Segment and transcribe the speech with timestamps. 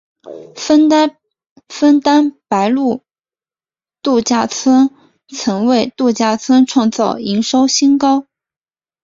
[1.69, 3.03] 枫丹白露
[4.01, 4.89] 度假村
[5.27, 8.25] 曾为度假村创造营收新高。